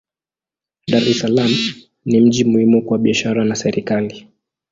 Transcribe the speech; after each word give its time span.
Dar 0.91 1.07
es 1.11 1.19
Salaam 1.19 1.51
ni 2.05 2.21
mji 2.21 2.43
muhimu 2.43 2.85
kwa 2.85 2.97
biashara 2.97 3.45
na 3.45 3.55
serikali. 3.55 4.27